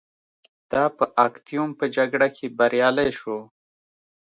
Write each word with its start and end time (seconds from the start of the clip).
دا 0.71 0.83
په 0.97 1.05
اکتیوم 1.27 1.69
په 1.79 1.85
جګړه 1.95 2.27
کې 2.35 2.47
بریالی 2.57 3.09
شو 3.19 3.37